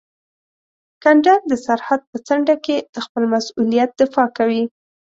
کنډک 1.03 1.41
د 1.47 1.53
سرحد 1.65 2.01
په 2.11 2.17
څنډه 2.27 2.55
کې 2.65 2.75
د 2.93 2.95
خپل 3.05 3.23
مسؤلیت 3.33 3.89
دفاع 4.01 4.27
کوي. 4.37 4.63